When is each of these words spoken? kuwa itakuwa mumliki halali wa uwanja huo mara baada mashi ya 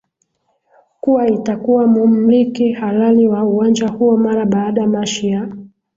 kuwa 1.01 1.27
itakuwa 1.29 1.87
mumliki 1.87 2.71
halali 2.71 3.27
wa 3.27 3.43
uwanja 3.43 3.87
huo 3.87 4.17
mara 4.17 4.45
baada 4.45 4.87
mashi 4.87 5.27
ya 5.29 5.49